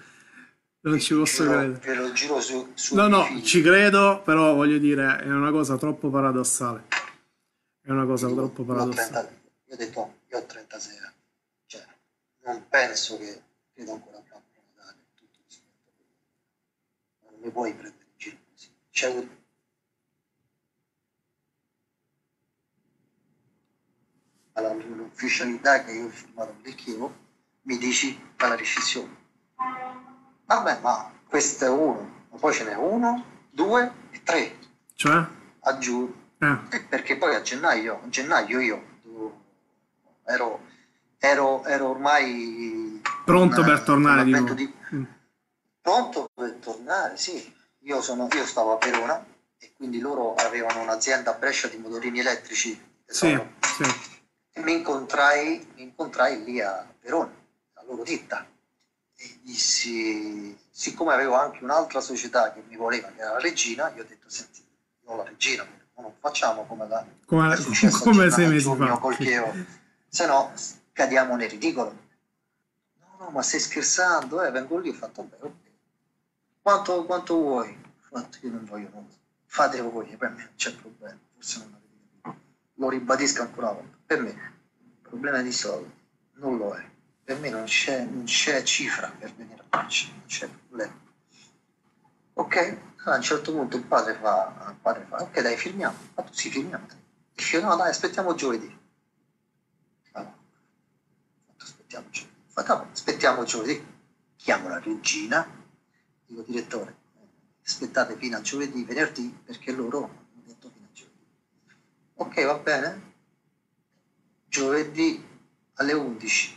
[0.81, 1.79] Non ci posso ve credere.
[1.79, 3.43] Ve lo giro su, su No, no, figli.
[3.43, 6.85] ci credo, però voglio dire, è una cosa troppo paradossale.
[7.81, 9.09] È una cosa io, troppo paradossale.
[9.09, 9.29] 30,
[9.65, 11.13] io ho detto, io ho 36 anni.
[11.65, 11.85] Cioè,
[12.45, 13.41] non penso che
[13.73, 14.43] credo ancora a Babbo
[14.75, 15.91] Natale, tutto rispetto
[17.31, 18.69] Non mi puoi prendere in giro così.
[18.91, 19.27] C'è
[24.53, 27.15] alla l'ufficialità che io ho firmato Chievo,
[27.63, 29.15] mi dici alla rescissione
[30.47, 34.57] Vabbè, ma questo è uno, ma poi ce n'è uno, due e tre.
[34.95, 35.25] Cioè?
[35.59, 36.13] Aggiungo.
[36.39, 36.57] Eh.
[36.69, 38.83] Eh, perché poi a gennaio, a gennaio io
[40.23, 40.61] ero,
[41.17, 44.53] ero, ero ormai pronto per tornare di nuovo.
[44.53, 44.73] Di...
[44.93, 45.03] Mm.
[45.81, 47.53] Pronto per tornare, sì.
[47.79, 49.25] Io, sono, io stavo a Verona
[49.57, 52.81] e quindi loro avevano un'azienda a Brescia di motorini elettrici.
[53.05, 53.83] Sì, sì.
[54.51, 57.31] E mi incontrai, mi incontrai lì a Verona,
[57.73, 58.45] la loro ditta
[59.19, 64.03] e dissi, siccome avevo anche un'altra società che mi voleva, che era la regina, io
[64.03, 68.47] ho detto, senti, io ho la regina, non facciamo come la come, è come sei
[68.47, 68.97] mesi fa.
[68.99, 69.51] Col Chievo,
[70.07, 70.53] se no
[70.93, 72.05] cadiamo nel ridicolo.
[72.99, 74.43] No, no, ma stai scherzando?
[74.43, 75.53] Eh, vengo lì, ho fatto, beh, ok.
[76.61, 77.69] Quanto, quanto vuoi?
[77.71, 79.15] Ho fatto, io non voglio nulla.
[79.47, 82.45] Fate voi, per me non c'è problema, forse non avete capito.
[82.75, 85.91] Lo ribadisco ancora una volta, per me il problema di soldi
[86.33, 86.95] non lo è
[87.27, 90.97] per me non c'è, non c'è cifra per venire a Brescia, non c'è problema.
[92.35, 92.55] Ok?
[92.55, 96.23] Allora, a un certo punto il padre fa, il padre fa ok dai firmiamo, ma
[96.23, 96.87] tu sì firmiamo.
[97.33, 98.79] Dice no dai aspettiamo giovedì.
[100.13, 100.37] Allora,
[101.57, 102.33] aspettiamo giovedì.
[102.47, 103.85] Fa, aspettiamo giovedì.
[104.37, 105.45] Chiamo la regina,
[106.25, 106.95] dico direttore,
[107.61, 111.25] aspettate fino a giovedì, venerdì, perché loro hanno detto fino a giovedì.
[112.13, 113.13] Ok, va bene?
[114.47, 115.27] Giovedì
[115.73, 116.56] alle 11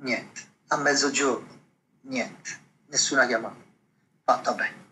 [0.00, 0.48] niente.
[0.68, 1.58] A mezzogiorno,
[2.02, 2.58] niente.
[2.86, 3.56] Nessuna chiamata.
[4.24, 4.88] Fatta bene.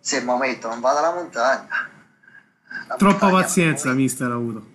[0.00, 1.90] Se il momento non vado alla montagna...
[2.86, 4.66] La Troppa montagna pazienza, mister, ha avuto.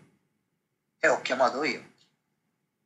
[1.00, 1.92] E ho chiamato io.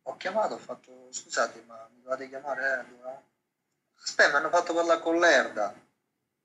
[0.03, 2.79] Ho chiamato, ho fatto, scusate, ma mi dovete chiamare?
[2.79, 3.21] Eh, dove...
[4.01, 5.73] Aspetta, mi hanno fatto parlare con l'Erda.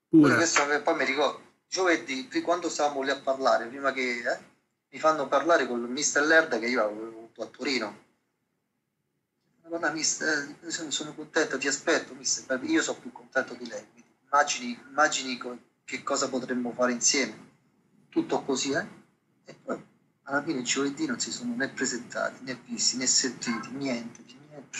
[0.09, 0.35] Pure.
[0.35, 4.37] Questo, poi mi ricordo, giovedì, quando stavamo lì a parlare, prima che eh,
[4.89, 8.02] mi fanno parlare con il mister Lerda che io avevo avuto a Torino
[9.73, 10.55] guarda mister,
[10.89, 13.83] sono contento, ti aspetto mister, io sono più contento di lei,
[14.25, 15.39] immagini, immagini
[15.83, 17.49] che cosa potremmo fare insieme,
[18.09, 18.85] tutto così, eh?
[19.45, 19.83] E poi
[20.23, 24.77] alla fine giovedì non si sono né presentati, né visti, né sentiti, niente, niente.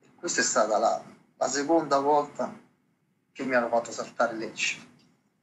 [0.00, 1.04] E questa è stata la,
[1.36, 2.58] la seconda volta
[3.30, 4.78] che mi hanno fatto saltare Lecce.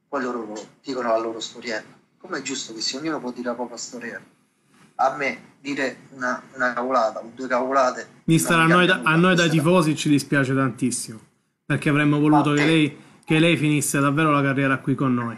[0.08, 1.96] Poi loro dicono la loro storiella.
[2.18, 4.36] Come è giusto che sia, ognuno può dire la propria storiella
[5.00, 8.06] a me dire una, una cavolata o due cavolate.
[8.24, 11.26] Mister, a noi, da, a noi da tifosi ci dispiace tantissimo
[11.68, 15.36] perché avremmo voluto che lei, che lei, finisse davvero la carriera qui con noi.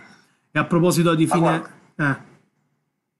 [0.52, 1.62] E a proposito di fine.
[1.96, 2.16] Eh.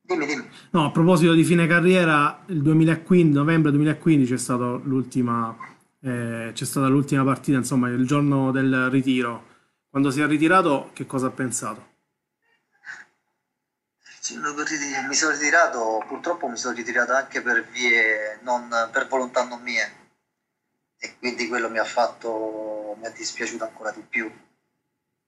[0.03, 0.45] Dimmi, dimmi.
[0.71, 5.57] No, a proposito di fine carriera, il 2015, novembre 2015 c'è, stato l'ultima,
[6.01, 9.47] eh, c'è stata l'ultima partita, insomma, il giorno del ritiro.
[9.91, 11.89] Quando si è ritirato, che cosa ha pensato?
[14.37, 19.99] Mi sono ritirato, purtroppo mi sono ritirato anche per vie, non, per volontà non mie.
[20.99, 24.31] E quindi quello mi ha fatto, mi ha dispiaciuto ancora di più.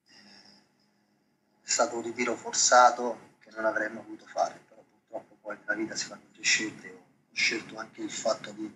[0.05, 5.95] È stato un ritiro forzato che non avremmo voluto fare, però purtroppo poi nella vita
[5.95, 8.71] si fanno delle scelte, ho scelto anche il fatto di,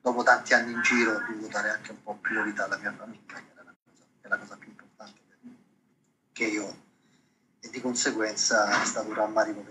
[0.00, 3.34] dopo tanti anni in giro, ho dovuto dare anche un po' priorità alla mia famiglia,
[3.34, 5.20] che è la cosa, la cosa più importante
[6.32, 6.90] che io ho
[7.64, 9.62] e di conseguenza è stato un rammarico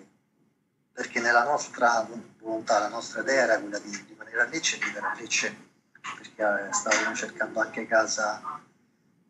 [0.93, 2.07] perché nella nostra
[2.39, 5.69] volontà, la nostra idea era quella di rimanere a Lecce e vivere a Lecce
[6.17, 8.61] perché eh, stavamo cercando anche casa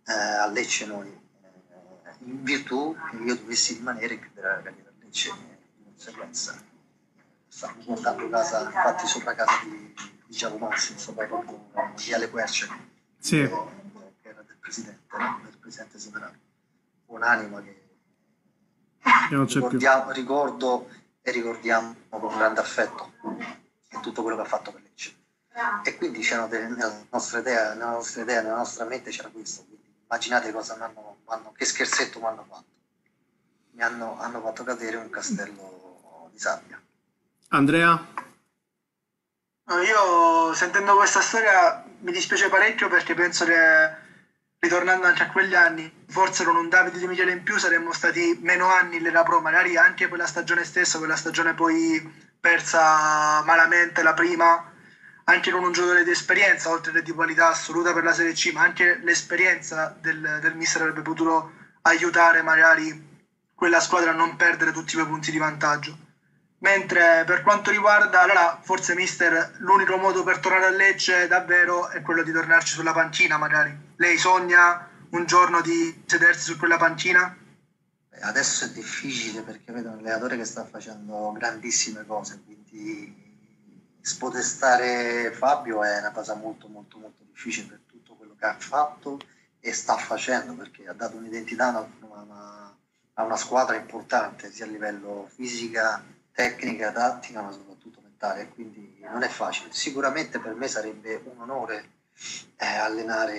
[0.06, 4.90] eh, a Lecce noi eh, in virtù che io dovessi rimanere e chiudere la carriera
[4.90, 5.32] a Lecce
[5.76, 6.70] di conseguenza.
[7.48, 9.94] Stavamo portando casa infatti sopra casa di,
[10.26, 12.68] di Giacomassi insomma proprio via Le Querce
[13.20, 13.38] sì.
[13.38, 13.50] che,
[14.22, 15.00] che era del presidente
[15.44, 16.38] del presidente Semerano
[17.08, 17.82] un'anima che
[19.30, 20.90] ricordiamo, ricordo
[21.22, 23.14] e ricordiamo con grande affetto
[23.90, 25.16] e tutto quello che ha fatto per Lecce.
[25.84, 29.64] E quindi c'erano delle, nella nostra idea, nella nostra idea, nella nostra mente c'era questo.
[29.66, 30.84] Quindi immaginate cosa mi
[31.26, 32.66] hanno, che scherzetto mi hanno fatto.
[33.72, 36.82] Mi hanno, hanno fatto cadere un castello di sabbia.
[37.50, 38.20] Andrea?
[39.80, 44.01] io sentendo questa storia mi dispiace parecchio perché penso che
[44.64, 48.38] ritornando anche a quegli anni, forse con un Davide Di Michele in più saremmo stati
[48.42, 52.00] meno anni nella Pro, magari anche quella stagione stessa, quella stagione poi
[52.40, 54.72] persa malamente la prima,
[55.24, 58.52] anche con un giocatore di esperienza, oltre che di qualità assoluta per la Serie C,
[58.54, 63.10] ma anche l'esperienza del, del mister avrebbe potuto aiutare magari
[63.56, 65.98] quella squadra a non perdere tutti quei punti di vantaggio.
[66.62, 72.02] Mentre per quanto riguarda, allora forse mister, l'unico modo per tornare a Lecce davvero è
[72.02, 73.76] quello di tornarci sulla panchina magari.
[73.96, 77.36] Lei sogna un giorno di sedersi su quella panchina?
[78.22, 85.84] Adesso è difficile perché vedo un allenatore che sta facendo grandissime cose, quindi spodestare Fabio
[85.84, 89.20] è una cosa molto molto molto difficile per tutto quello che ha fatto
[89.60, 92.76] e sta facendo perché ha dato un'identità a una,
[93.14, 99.24] a una squadra importante sia a livello fisica, tecnica, tattica ma soprattutto mentale quindi non
[99.24, 99.72] è facile.
[99.72, 102.00] Sicuramente per me sarebbe un onore
[102.58, 103.38] eh, allenare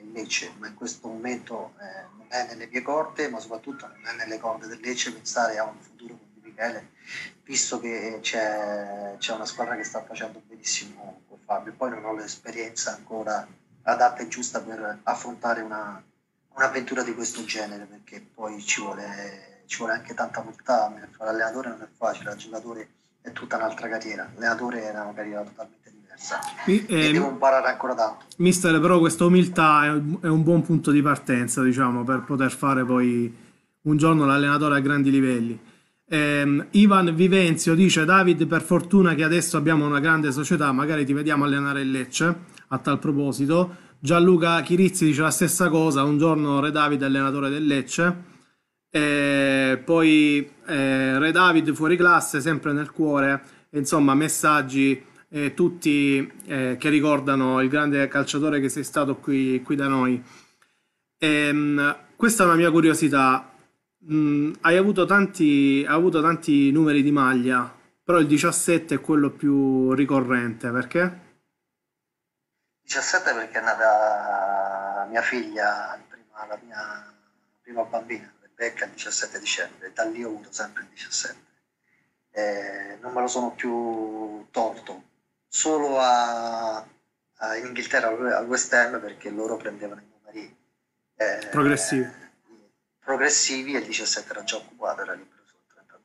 [0.00, 4.06] il Lecce ma in questo momento eh, non è nelle mie corde ma soprattutto non
[4.06, 6.90] è nelle corde del Lecce pensare a un futuro con Di Michele
[7.42, 12.14] visto che c'è, c'è una squadra che sta facendo benissimo con Fabio poi non ho
[12.14, 13.46] l'esperienza ancora
[13.82, 16.02] adatta e giusta per affrontare una,
[16.54, 21.68] un'avventura di questo genere perché poi ci vuole, ci vuole anche tanta volontà fare allenatore
[21.70, 22.88] non è facile, il giocatore
[23.20, 27.68] è tutta un'altra carriera l'allenatore è una carriera totalmente diversa Mi, eh, e devo imparare
[27.68, 32.04] ancora tanto mister però questa umiltà è un, è un buon punto di partenza diciamo
[32.04, 33.36] per poter fare poi
[33.82, 35.72] un giorno l'allenatore a grandi livelli
[36.06, 41.12] eh, Ivan Vivenzio dice David per fortuna che adesso abbiamo una grande società magari ti
[41.12, 43.82] vediamo allenare il Lecce a tal proposito.
[43.98, 48.32] Gianluca Chirizzi dice la stessa cosa, un giorno Re David allenatore del Lecce.
[48.96, 56.76] E poi eh, Re David fuori classe, sempre nel cuore, insomma messaggi eh, tutti eh,
[56.78, 60.22] che ricordano il grande calciatore che sei stato qui, qui da noi.
[61.18, 63.50] E, ehm, questa è una mia curiosità.
[64.12, 69.30] Mm, hai, avuto tanti, hai avuto tanti numeri di maglia, però il 17 è quello
[69.30, 71.22] più ricorrente, perché?
[72.82, 77.12] 17 perché è nata mia figlia, prima, la mia
[77.60, 81.42] prima bambina, Rebecca, il 17 dicembre, da lì ho avuto sempre il 17.
[82.30, 85.02] Eh, non me lo sono più tolto,
[85.46, 90.56] solo a, a, in Inghilterra al West Ham perché loro prendevano i numeri
[91.16, 92.08] eh, progressivi.
[92.98, 96.00] progressivi e il 17 era già occupato, era libero solo 32.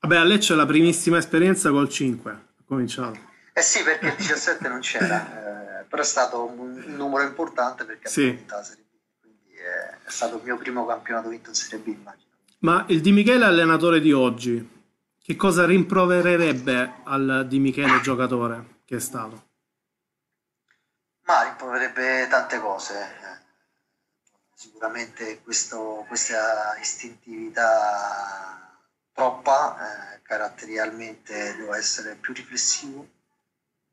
[0.00, 3.30] Vabbè, a Lecce la primissima esperienza col 5, ha cominciato.
[3.52, 5.80] Eh sì, perché il 17 non c'era.
[5.80, 8.44] Eh, però è stato un, un numero importante perché sì.
[8.46, 11.86] la Serie B, quindi è, è, stato il mio primo campionato vinto in Serie B,
[11.88, 12.30] immagino.
[12.58, 14.80] Ma il Di Michele allenatore di oggi,
[15.20, 19.48] che cosa rimprovererebbe al Di Michele giocatore che è stato?
[21.22, 23.20] Ma rimproverebbe tante cose.
[24.54, 28.78] Sicuramente questo, questa istintività
[29.12, 33.08] troppa, eh, caratterialmente doveva essere più riflessivo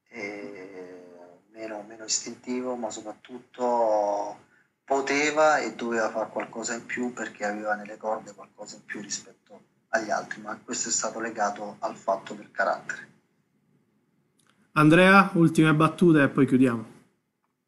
[0.10, 1.06] e
[1.54, 4.48] meno, meno istintivo, ma soprattutto
[4.90, 9.62] poteva e doveva fare qualcosa in più perché aveva nelle corde qualcosa in più rispetto
[9.90, 13.08] agli altri, ma questo è stato legato al fatto del carattere.
[14.72, 16.98] Andrea, ultime battute e poi chiudiamo.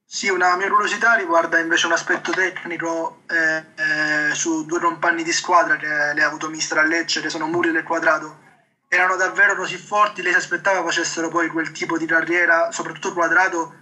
[0.03, 5.31] Sì, una mia curiosità riguarda invece un aspetto tecnico eh, eh, su due compagni di
[5.31, 8.39] squadra che le ha avuto mister a Lecce, che sono Muriel e Quadrato.
[8.87, 13.75] Erano davvero così forti, lei si aspettava facessero poi quel tipo di carriera, soprattutto Quadrato,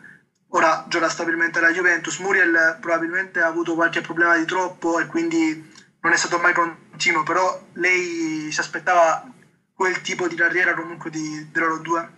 [0.51, 2.17] Ora gioca stabilmente la Juventus.
[2.19, 7.23] Muriel probabilmente ha avuto qualche problema di troppo e quindi non è stato mai continuo,
[7.23, 9.31] però lei si aspettava
[9.73, 12.17] quel tipo di carriera comunque di, di loro due?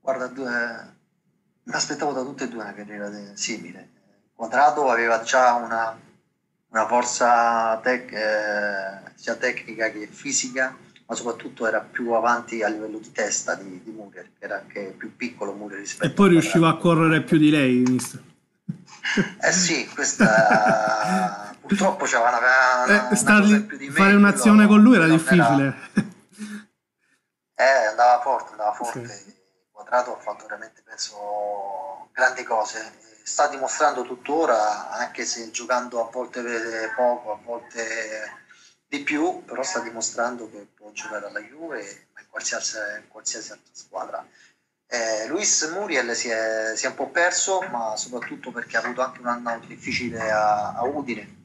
[0.00, 0.94] Guarda, due,
[1.64, 3.90] mi aspettavo da tutte e due una carriera simile.
[4.34, 5.98] Quadrato aveva già una,
[6.68, 10.74] una forza tec, eh, sia tecnica che fisica
[11.06, 14.94] ma soprattutto era più avanti a livello di testa di, di Muriel, che era anche
[14.96, 18.22] più piccolo Muriel rispetto E poi riusciva a correre più di lei, mister.
[19.40, 24.80] Eh sì, questa purtroppo c'era una, una, eh, una più di me, fare un'azione con
[24.80, 25.76] lui era difficile.
[25.94, 26.14] Era...
[27.54, 29.06] Eh, andava forte, andava forte.
[29.08, 29.34] Sì.
[29.70, 32.94] Quadrato ha fatto veramente, penso, grandi cose.
[33.22, 36.42] Sta dimostrando tuttora, anche se giocando a volte
[36.94, 38.44] poco, a volte
[38.88, 43.52] di più, però sta dimostrando che può giocare alla Juve, ma in qualsiasi, in qualsiasi
[43.52, 44.26] altra squadra.
[44.88, 49.02] Eh, Luis Muriel si è, si è, un po' perso, ma soprattutto perché ha avuto
[49.02, 51.44] anche un anno difficile a, a Udine,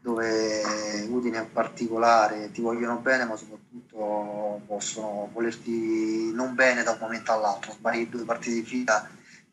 [0.00, 6.98] dove Udine in particolare ti vogliono bene, ma soprattutto possono volerti non bene da un
[7.00, 7.72] momento all'altro.
[7.72, 9.08] Sbagli due partite di fila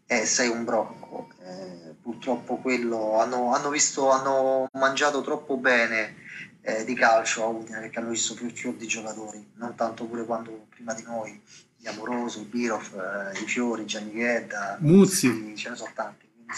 [0.08, 1.30] e sei un brocco.
[1.44, 6.23] Eh, purtroppo quello hanno, hanno, visto, hanno mangiato troppo bene
[6.64, 10.26] eh, di calcio a Udine perché hanno visto più fior di giocatori, non tanto pure
[10.26, 11.42] quando prima di noi
[11.76, 16.54] di Amoroso, Birov, eh, i Fiori, Gianni Ghedda, Muzzi, ce ne sono tanti, quindi,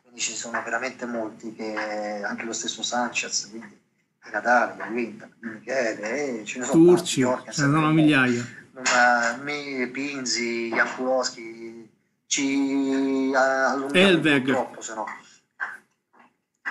[0.00, 3.78] quindi, ci sono veramente molti, che, anche lo stesso Sanchez, quindi
[4.24, 8.62] di Natale, Vinta, Michele, eh, ce ne sono Turci, tanti, ce ne sono migliaia.
[8.72, 11.90] Una, me, Pinzi, Jankulowski,
[12.26, 15.04] ci allunghiamo troppo, se no.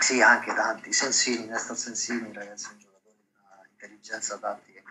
[0.04, 4.82] Sì, anche tanti, Sensini, Nestor Sensini, ragazzi, un giocatore di una intelligenza tattica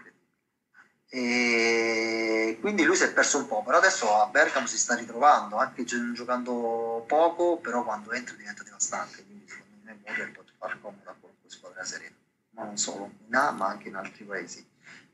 [1.11, 5.57] e quindi lui si è perso un po', però adesso a Bergamo si sta ritrovando,
[5.57, 11.11] anche giocando poco, però quando entra diventa devastante, quindi secondo me Muriel può far comodo
[11.11, 12.11] a qualunque squadra seria,
[12.53, 14.67] ma non solo in A ma anche in altri paesi.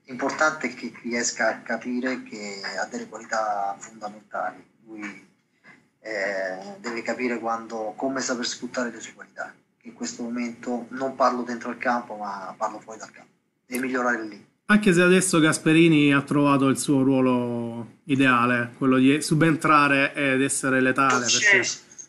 [0.04, 5.28] L'importante è che riesca a capire che ha delle qualità fondamentali, lui
[5.98, 9.52] eh, deve capire quando, come saper sfruttare le sue qualità,
[9.88, 13.32] in questo momento non parlo dentro il campo ma parlo fuori dal campo,
[13.66, 19.22] deve migliorare lì anche se adesso Gasperini ha trovato il suo ruolo ideale, quello di
[19.22, 21.24] subentrare ed essere letale.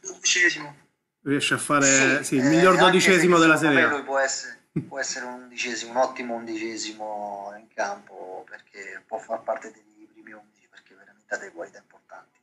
[0.02, 0.76] Dodicesimo.
[1.22, 3.88] Riesce a fare sì, sì, il miglior eh, dodicesimo della serie.
[3.88, 9.42] Lui può essere, può essere un undicesimo, un ottimo undicesimo in campo perché può far
[9.42, 12.40] parte dei primi undici perché veramente ha delle qualità importanti.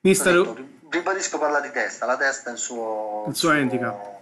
[0.00, 0.34] Mister...
[0.34, 4.21] Detto, ribadisco parla di testa, la testa è il suo, il suo, suo handicap.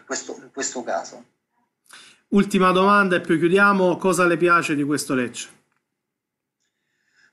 [0.00, 1.24] Questo, in questo caso.
[2.28, 3.96] Ultima domanda e poi chiudiamo.
[3.98, 5.60] Cosa le piace di questo Lecce?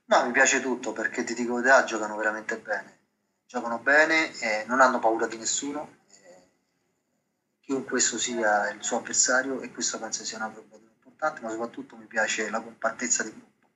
[0.05, 2.97] No, mi piace tutto perché ti dico che giocano veramente bene.
[3.45, 5.97] Giocano bene e non hanno paura di nessuno.
[7.61, 11.95] Chiunque questo sia il suo avversario e questo penso sia una problema importante, ma soprattutto
[11.95, 13.67] mi piace la compattezza di gruppo.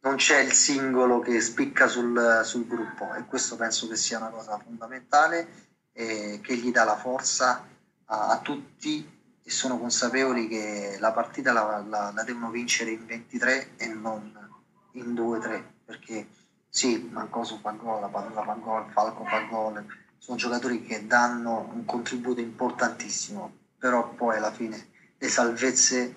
[0.00, 4.30] Non c'è il singolo che spicca sul, sul gruppo e questo penso che sia una
[4.30, 7.66] cosa fondamentale e che gli dà la forza
[8.12, 13.04] a, a tutti e sono consapevoli che la partita la, la, la devono vincere in
[13.06, 14.30] 23 e non
[14.92, 16.28] in 2-3 perché
[16.68, 19.84] sì, Mancoso fa gol, la Padula fa gol, Falco fa gol,
[20.16, 24.88] sono giocatori che danno un contributo importantissimo, però poi alla fine
[25.18, 26.14] le salvezze,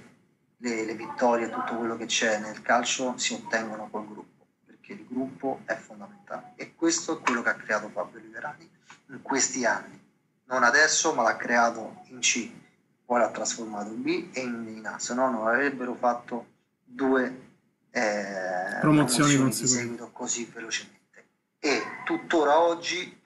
[0.57, 5.05] le, le vittorie, tutto quello che c'è nel calcio si ottengono col gruppo, perché il
[5.09, 6.53] gruppo è fondamentale.
[6.55, 8.69] E questo è quello che ha creato Fabio Liberani
[9.09, 9.99] in questi anni,
[10.45, 12.63] non adesso ma l'ha creato in C
[13.05, 16.47] poi l'ha trasformato in B e in A, se no non avrebbero fatto
[16.83, 17.43] due
[17.91, 21.25] eh, promozioni, promozioni di seguito così velocemente.
[21.59, 23.21] E tuttora oggi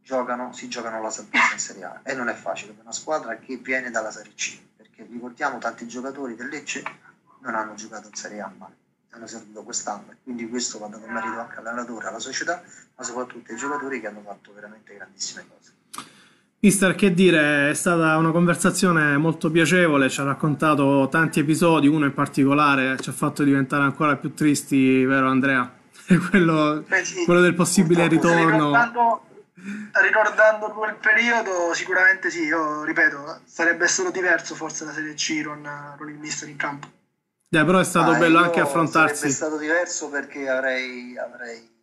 [0.00, 3.36] giocano, si giocano la salvezza in Serie A e non è facile per una squadra
[3.36, 6.84] che viene dalla Serie C, perché ricordiamo tanti giocatori del Lecce
[7.40, 8.72] non hanno giocato in Serie A mai,
[9.10, 12.62] hanno servito quest'anno e quindi questo va dato merito anche all'allenatore, alla società,
[12.94, 15.72] ma soprattutto ai giocatori che hanno fatto veramente grandissime cose.
[16.66, 22.06] Mister, che dire, è stata una conversazione molto piacevole, ci ha raccontato tanti episodi, uno
[22.06, 25.72] in particolare ci ha fatto diventare ancora più tristi, vero Andrea?
[26.28, 27.24] quello, Beh, sì.
[27.24, 28.46] quello del possibile ritorno.
[28.46, 29.22] Ricordando,
[30.02, 35.70] ricordando, quel periodo, sicuramente sì, io ripeto, sarebbe stato diverso forse la Serie C con,
[35.96, 36.88] con il mister in campo.
[37.48, 39.14] Dai, però è stato ah, bello anche affrontarsi.
[39.14, 41.75] Sarebbe stato diverso perché avrei, avrei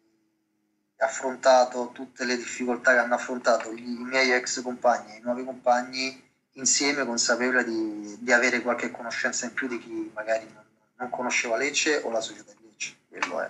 [1.03, 6.31] affrontato tutte le difficoltà che hanno affrontato i miei ex compagni e i nuovi compagni
[6.53, 10.63] insieme consapevole di, di, avere qualche conoscenza in più di chi magari non,
[10.97, 12.95] non conosceva Lecce o la società di Lecce.
[13.07, 13.49] Quello è.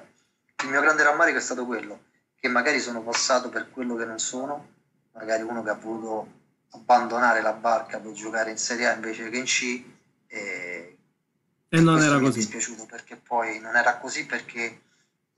[0.64, 2.04] Il mio grande rammarico è stato quello,
[2.40, 4.68] che magari sono passato per quello che non sono,
[5.14, 6.42] magari uno che ha voluto
[6.72, 9.84] abbandonare la barca per giocare in Serie A invece che in C
[10.28, 10.98] e,
[11.70, 12.22] e non era così.
[12.22, 14.82] Mi è dispiaciuto perché poi non era così perché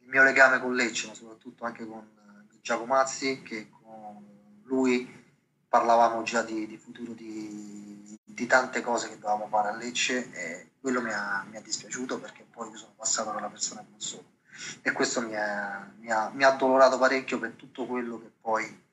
[0.05, 4.25] il mio legame con Lecce, ma soprattutto anche con eh, Giacomazzi, che con
[4.63, 5.23] lui
[5.67, 10.69] parlavamo già di, di futuro di, di, tante cose che dovevamo fare a Lecce e
[10.79, 13.87] quello mi ha, mi ha dispiaciuto perché poi io sono passato per la persona che
[13.89, 14.33] non sono
[14.81, 18.83] e questo mi, è, mi, ha, mi ha addolorato parecchio per tutto quello che poi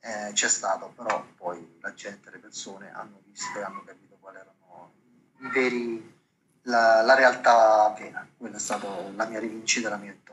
[0.00, 4.38] eh, c'è stato, però poi la gente, le persone hanno visto e hanno capito quali
[4.38, 4.92] erano
[5.40, 6.18] i veri,
[6.62, 10.29] la, la realtà vera, quella è stata la mia rivincita, la mia vittoria.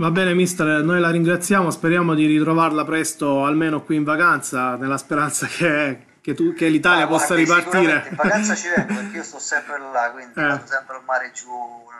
[0.00, 4.96] Va bene, mister, noi la ringraziamo, speriamo di ritrovarla presto, almeno qui in vacanza, nella
[4.96, 8.06] speranza che, che, tu, che l'Italia ah, possa ripartire.
[8.08, 10.42] In vacanza ci vengo perché io sto sempre là, quindi eh.
[10.42, 11.90] vado sempre al mare giù, uh,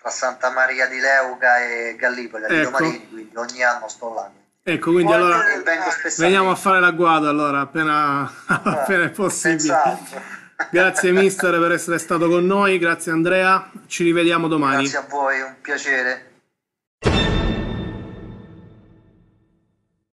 [0.00, 2.76] tra Santa Maria di Leuca e Gallipoli, Ecco.
[2.76, 4.30] Quindi ogni anno sto là.
[4.62, 6.14] Ecco, quindi Poi- allora E spessamente.
[6.18, 9.98] veniamo a fare l'agguato allora, appena, appena è possibile.
[10.70, 14.82] Grazie mister per essere stato con noi, grazie Andrea, ci rivediamo domani.
[14.82, 16.29] Grazie a voi, un piacere.